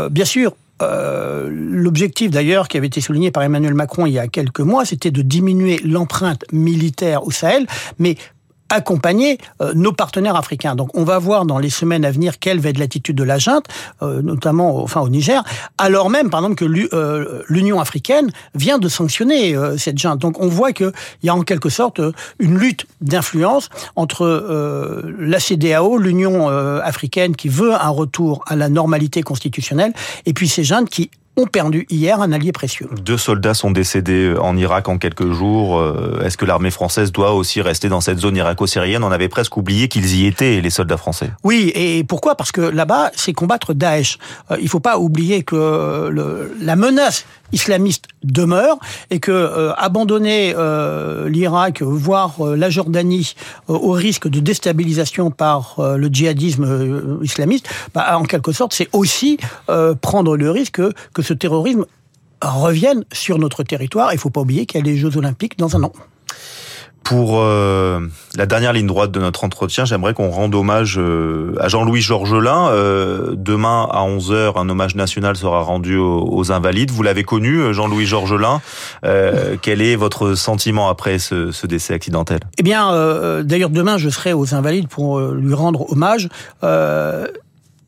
bien 0.09 0.25
sûr 0.25 0.53
l'objectif 0.81 2.31
d'ailleurs 2.31 2.67
qui 2.67 2.77
avait 2.77 2.87
été 2.87 3.01
souligné 3.01 3.31
par 3.31 3.43
Emmanuel 3.43 3.73
Macron 3.73 4.05
il 4.05 4.13
y 4.13 4.19
a 4.19 4.27
quelques 4.27 4.61
mois, 4.61 4.85
c'était 4.85 5.11
de 5.11 5.21
diminuer 5.21 5.79
l'empreinte 5.83 6.45
militaire 6.51 7.25
au 7.25 7.31
Sahel, 7.31 7.67
mais 7.97 8.15
accompagner 8.69 9.37
euh, 9.61 9.73
nos 9.73 9.91
partenaires 9.91 10.35
africains. 10.35 10.75
Donc 10.75 10.89
on 10.95 11.03
va 11.03 11.19
voir 11.19 11.45
dans 11.45 11.59
les 11.59 11.69
semaines 11.69 12.05
à 12.05 12.11
venir 12.11 12.39
quelle 12.39 12.59
va 12.59 12.69
être 12.69 12.77
l'attitude 12.77 13.15
de 13.15 13.23
la 13.23 13.37
junte, 13.37 13.65
euh, 14.01 14.21
notamment 14.21 14.81
enfin 14.81 15.01
au 15.01 15.09
Niger, 15.09 15.43
alors 15.77 16.09
même 16.09 16.29
par 16.29 16.41
exemple 16.41 16.55
que 16.55 16.95
euh, 16.95 17.43
l'Union 17.49 17.79
africaine 17.79 18.31
vient 18.55 18.77
de 18.77 18.87
sanctionner 18.87 19.55
cette 19.77 19.97
junte. 19.97 20.19
Donc 20.19 20.39
on 20.39 20.47
voit 20.47 20.71
qu'il 20.71 20.91
y 21.23 21.29
a 21.29 21.35
en 21.35 21.41
quelque 21.41 21.69
sorte 21.69 22.01
une 22.39 22.57
lutte 22.57 22.85
d'influence 23.01 23.69
entre 23.95 24.25
la 25.19 25.39
CDAO, 25.39 25.97
l'Union 25.97 26.47
africaine 26.49 27.35
qui 27.35 27.49
veut 27.49 27.73
un 27.73 27.89
retour 27.89 28.43
à 28.47 28.55
la 28.55 28.69
normalité 28.69 29.21
constitutionnelle, 29.21 29.93
et 30.25 30.33
puis 30.33 30.47
ces 30.47 30.63
juntes 30.63 30.89
qui 30.89 31.09
ont 31.39 31.47
perdu 31.47 31.85
hier 31.89 32.21
un 32.21 32.31
allié 32.31 32.51
précieux. 32.51 32.89
Deux 33.01 33.17
soldats 33.17 33.53
sont 33.53 33.71
décédés 33.71 34.35
en 34.39 34.57
Irak 34.57 34.89
en 34.89 34.97
quelques 34.97 35.31
jours. 35.31 35.79
Euh, 35.79 36.21
est-ce 36.25 36.37
que 36.37 36.45
l'armée 36.45 36.71
française 36.71 37.11
doit 37.11 37.33
aussi 37.33 37.61
rester 37.61 37.87
dans 37.89 38.01
cette 38.01 38.19
zone 38.19 38.35
irako-syrienne? 38.35 39.03
On 39.03 39.11
avait 39.11 39.29
presque 39.29 39.55
oublié 39.57 39.87
qu'ils 39.87 40.15
y 40.15 40.25
étaient, 40.25 40.59
les 40.61 40.69
soldats 40.69 40.97
français. 40.97 41.31
Oui, 41.43 41.71
et 41.75 42.03
pourquoi? 42.03 42.35
Parce 42.35 42.51
que 42.51 42.61
là-bas, 42.61 43.11
c'est 43.15 43.33
combattre 43.33 43.73
Daesh. 43.73 44.17
Euh, 44.51 44.57
il 44.59 44.65
ne 44.65 44.69
faut 44.69 44.79
pas 44.81 44.97
oublier 44.99 45.43
que 45.43 46.09
le, 46.11 46.55
la 46.61 46.75
menace 46.75 47.25
islamiste 47.51 48.05
demeure 48.23 48.77
et 49.09 49.19
que 49.19 49.31
euh, 49.31 49.73
abandonner 49.75 50.53
l'Irak, 51.27 51.81
voire 51.81 52.43
la 52.43 52.69
Jordanie, 52.69 53.33
au 53.67 53.91
risque 53.91 54.27
de 54.27 54.39
déstabilisation 54.39 55.31
par 55.31 55.75
le 55.79 56.07
djihadisme 56.07 57.19
islamiste, 57.21 57.69
bah, 57.93 58.17
en 58.17 58.23
quelque 58.23 58.51
sorte, 58.51 58.73
c'est 58.73 58.89
aussi 58.93 59.37
prendre 60.01 60.37
le 60.37 60.51
risque 60.51 60.81
que 61.13 61.21
ce 61.21 61.33
terrorisme 61.33 61.85
revienne 62.41 63.03
sur 63.11 63.37
notre 63.37 63.63
territoire. 63.63 64.11
Il 64.11 64.15
ne 64.15 64.19
faut 64.19 64.29
pas 64.29 64.41
oublier 64.41 64.65
qu'il 64.65 64.79
y 64.79 64.83
a 64.83 64.85
les 64.85 64.97
Jeux 64.97 65.17
Olympiques 65.17 65.57
dans 65.57 65.75
un 65.75 65.83
an. 65.83 65.93
Pour 67.09 67.39
euh, 67.41 68.01
la 68.35 68.45
dernière 68.45 68.71
ligne 68.71 68.85
droite 68.85 69.09
de 69.09 69.19
notre 69.19 69.43
entretien, 69.43 69.83
j'aimerais 69.83 70.13
qu'on 70.13 70.29
rende 70.29 70.53
hommage 70.53 70.99
euh, 70.99 71.55
à 71.59 71.67
Jean-Louis 71.67 72.01
Georgelin. 72.01 72.69
Euh, 72.69 73.33
demain 73.35 73.89
à 73.91 74.05
11h, 74.05 74.59
un 74.59 74.69
hommage 74.69 74.93
national 74.93 75.35
sera 75.35 75.63
rendu 75.63 75.97
aux, 75.97 76.51
Invalides. 76.51 76.91
Vous 76.91 77.01
l'avez 77.01 77.23
connu, 77.23 77.73
Jean-Louis 77.73 78.05
Georgelin. 78.05 78.61
quel 79.01 79.81
est 79.81 79.95
votre 79.95 80.35
sentiment 80.35 80.87
après 80.87 81.17
ce, 81.17 81.51
ce 81.51 81.65
décès 81.65 81.95
accidentel? 81.95 82.41
Eh 82.59 82.63
bien, 82.63 82.91
d'ailleurs, 83.41 83.71
demain, 83.71 83.97
je 83.97 84.09
serai 84.09 84.33
aux 84.33 84.53
Invalides 84.53 84.87
pour 84.87 85.19
lui 85.19 85.55
rendre 85.55 85.91
hommage 85.91 86.29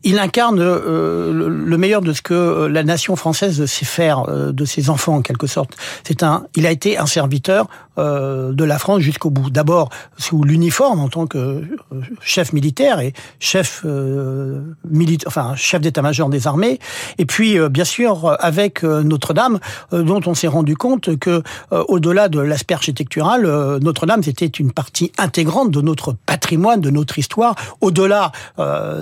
il 0.03 0.19
incarne 0.19 0.59
euh, 0.59 1.49
le 1.49 1.77
meilleur 1.77 2.01
de 2.01 2.13
ce 2.13 2.21
que 2.21 2.33
euh, 2.33 2.69
la 2.69 2.83
nation 2.83 3.15
française 3.15 3.65
sait 3.65 3.85
faire 3.85 4.27
euh, 4.29 4.51
de 4.51 4.65
ses 4.65 4.89
enfants 4.89 5.15
en 5.15 5.21
quelque 5.21 5.47
sorte. 5.47 5.75
C'est 6.03 6.23
un, 6.23 6.45
il 6.55 6.65
a 6.65 6.71
été 6.71 6.97
un 6.97 7.05
serviteur 7.05 7.67
de 7.97 8.63
la 8.63 8.79
France 8.79 9.01
jusqu'au 9.01 9.29
bout. 9.29 9.51
D'abord 9.51 9.89
sous 10.17 10.43
l'uniforme 10.43 11.01
en 11.01 11.09
tant 11.09 11.27
que 11.27 11.61
chef 12.19 12.51
militaire 12.51 12.99
et 12.99 13.13
chef 13.39 13.85
militaire, 14.89 15.27
enfin 15.27 15.53
chef 15.55 15.81
d'état-major 15.81 16.29
des 16.29 16.47
armées, 16.47 16.79
et 17.19 17.25
puis 17.25 17.59
bien 17.69 17.83
sûr 17.83 18.35
avec 18.39 18.81
Notre-Dame, 18.81 19.59
dont 19.91 20.21
on 20.25 20.33
s'est 20.33 20.47
rendu 20.47 20.75
compte 20.75 21.15
que 21.19 21.43
au-delà 21.69 22.27
de 22.27 22.39
l'aspect 22.39 22.73
architectural, 22.73 23.43
Notre-Dame 23.81 24.23
c'était 24.23 24.47
une 24.47 24.71
partie 24.71 25.11
intégrante 25.19 25.69
de 25.69 25.81
notre 25.81 26.13
patrimoine, 26.13 26.81
de 26.81 26.89
notre 26.89 27.19
histoire, 27.19 27.53
au-delà 27.81 28.31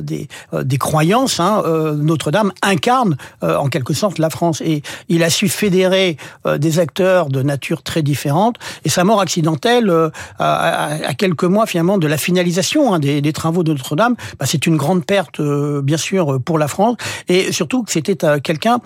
des 0.01 0.27
des 0.51 0.77
croyance, 0.89 1.39
hein, 1.39 1.61
euh, 1.67 1.93
Notre-Dame 1.93 2.51
incarne 2.63 3.15
euh, 3.43 3.55
en 3.57 3.67
quelque 3.67 3.93
sorte 3.93 4.17
la 4.17 4.31
France. 4.31 4.59
Et 4.61 4.81
il 5.07 5.21
a 5.21 5.29
su 5.29 5.47
fédérer 5.47 6.17
euh, 6.47 6.57
des 6.57 6.79
acteurs 6.79 7.29
de 7.29 7.43
nature 7.43 7.83
très 7.83 8.01
différente. 8.01 8.55
Et 8.85 8.89
sa 8.89 9.03
mort 9.03 9.21
accidentelle, 9.21 9.93
à, 10.39 11.13
quelques 11.15 11.43
mois 11.43 11.67
finalement 11.67 11.99
de 11.99 12.07
la 12.07 12.17
finalisation 12.17 12.91
hein, 12.91 12.99
des, 12.99 13.33
travaux 13.33 13.61
de 13.61 13.71
Notre-Dame, 13.71 14.15
bah, 14.39 14.47
c'est 14.47 14.65
une 14.65 14.77
grande 14.77 15.05
perte, 15.05 15.39
bien 15.41 15.97
sûr, 15.97 16.41
pour 16.41 16.57
la 16.57 16.67
France. 16.67 16.95
Et 17.27 17.51
surtout 17.51 17.83
que 17.83 17.91
c'était 17.91 18.17
quelqu'un, 18.41 18.79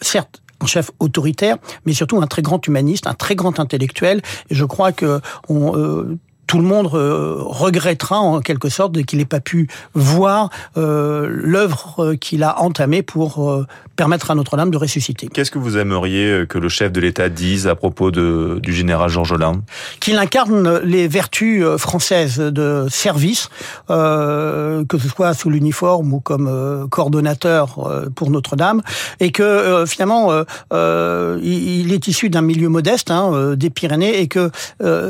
certes, 0.00 0.42
un 0.60 0.66
chef 0.66 0.92
autoritaire, 1.00 1.56
mais 1.86 1.92
surtout 1.92 2.22
un 2.22 2.28
très 2.28 2.42
grand 2.42 2.64
humaniste, 2.64 3.08
un 3.08 3.14
très 3.14 3.34
grand 3.34 3.58
intellectuel. 3.58 4.22
Et 4.50 4.54
je 4.54 4.64
crois 4.64 4.92
que 4.92 5.20
on, 5.48 6.16
tout 6.52 6.58
le 6.58 6.64
monde 6.64 6.90
euh, 6.92 7.36
regrettera 7.38 8.18
en 8.18 8.42
quelque 8.42 8.68
sorte 8.68 9.02
qu'il 9.04 9.18
n'ait 9.18 9.24
pas 9.24 9.40
pu 9.40 9.68
voir 9.94 10.50
euh, 10.76 11.26
l'œuvre 11.30 11.94
euh, 12.04 12.14
qu'il 12.14 12.42
a 12.42 12.60
entamée 12.60 13.00
pour 13.00 13.64
permettre 13.96 14.30
à 14.30 14.34
Notre-Dame 14.34 14.70
de 14.70 14.76
ressusciter. 14.76 15.28
Qu'est-ce 15.28 15.50
que 15.50 15.58
vous 15.58 15.78
aimeriez 15.78 16.44
que 16.46 16.58
le 16.58 16.68
chef 16.68 16.92
de 16.92 17.00
l'État 17.00 17.30
dise 17.30 17.66
à 17.66 17.74
propos 17.74 18.10
de, 18.10 18.58
du 18.62 18.74
général 18.74 19.08
Jean 19.08 19.24
Jolin? 19.24 19.62
Qu'il 20.00 20.18
incarne 20.18 20.80
les 20.80 21.08
vertus 21.08 21.64
françaises 21.78 22.38
de 22.38 22.86
service, 22.90 23.48
que 23.88 24.98
ce 24.98 25.08
soit 25.08 25.32
sous 25.32 25.48
l'uniforme 25.48 26.12
ou 26.12 26.20
comme 26.20 26.86
coordonnateur 26.90 28.08
pour 28.14 28.30
Notre-Dame, 28.30 28.82
et 29.20 29.30
que 29.30 29.84
finalement 29.86 30.32
il 30.72 31.92
est 31.92 32.08
issu 32.08 32.28
d'un 32.28 32.42
milieu 32.42 32.68
modeste, 32.68 33.10
hein, 33.10 33.54
des 33.56 33.70
Pyrénées, 33.70 34.20
et 34.20 34.28
que 34.28 34.50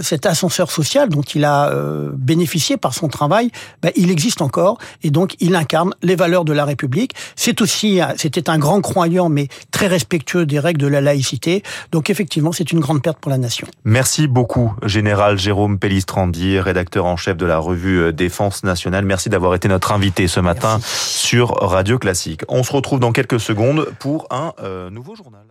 cet 0.03 0.27
ascenseur 0.27 0.71
social 0.71 1.09
dont 1.09 1.23
il 1.35 1.45
a 1.45 1.71
euh, 1.71 2.11
bénéficié 2.15 2.77
par 2.77 2.95
son 2.95 3.09
travail, 3.09 3.51
ben, 3.83 3.91
il 3.97 4.11
existe 4.11 4.43
encore 4.43 4.79
et 5.03 5.11
donc 5.11 5.37
il 5.41 5.55
incarne 5.55 5.95
les 6.03 6.17
valeurs 6.17 6.45
de 6.45 6.53
la 6.53 6.65
République. 6.65 7.15
C'est 7.37 7.61
aussi, 7.61 8.01
c'était 8.17 8.51
un 8.51 8.59
grand 8.59 8.81
croyant 8.81 9.29
mais 9.29 9.49
très 9.71 9.87
respectueux 9.87 10.47
des 10.47 10.59
règles 10.59 10.81
de 10.81 10.87
la 10.87 11.01
laïcité. 11.01 11.63
Donc 11.91 12.11
effectivement, 12.11 12.53
c'est 12.53 12.73
une 12.73 12.81
grande 12.81 13.03
perte 13.03 13.19
pour 13.19 13.31
la 13.31 13.39
nation. 13.39 13.67
Merci 13.85 14.27
beaucoup, 14.27 14.75
général 14.85 15.39
Jérôme 15.39 15.79
Pellistrandi, 15.79 16.59
rédacteur 16.59 17.07
en 17.07 17.17
chef 17.17 17.37
de 17.37 17.47
la 17.47 17.59
revue 17.59 18.01
euh, 18.01 18.13
Défense 18.13 18.65
nationale. 18.65 19.05
Merci 19.05 19.29
d'avoir 19.29 19.55
été 19.55 19.69
notre 19.69 19.93
invité 19.93 20.29
ce 20.29 20.41
matin 20.41 20.81
sur 20.83 21.57
Radio 21.61 21.99
Classique. 21.99 22.43
On 22.49 22.63
se 22.63 22.73
retrouve 22.73 23.01
dans 23.01 23.13
quelques 23.13 23.41
secondes 23.41 23.87
pour 23.99 24.27
un 24.31 24.53
euh, 24.63 24.91
nouveau 24.91 25.15
journal. 25.15 25.42